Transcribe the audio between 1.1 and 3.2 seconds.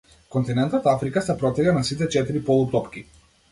се протега на сите четири полутопки.